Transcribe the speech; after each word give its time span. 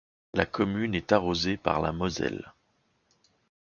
La 0.33 0.47
commune 0.47 0.95
est 0.95 1.11
arrosée 1.11 1.57
par 1.57 1.79
la 1.79 1.91
Moselle. 1.91 2.51